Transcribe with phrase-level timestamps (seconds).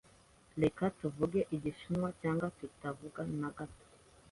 [0.61, 3.85] Reka tuvuge Igishinwa, cyangwa tutavuga na gato.